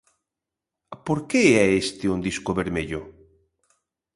Por 1.05 1.19
que 1.29 1.43
é 1.65 1.67
este 1.83 2.05
un 2.13 2.19
disco 2.27 2.51
vermello? 2.59 3.01